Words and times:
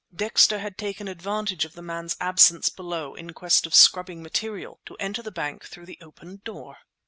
Dexter 0.11 0.57
had 0.57 0.79
taken 0.79 1.07
advantage 1.07 1.63
of 1.63 1.73
the 1.73 1.83
man's 1.83 2.17
absence 2.19 2.69
below 2.69 3.13
in 3.13 3.33
quest 3.33 3.67
of 3.67 3.75
scrubbing 3.75 4.23
material 4.23 4.79
to 4.87 4.97
enter 4.97 5.21
the 5.21 5.29
bank 5.31 5.65
through 5.65 5.85
the 5.85 5.99
open 6.01 6.41
door. 6.43 6.77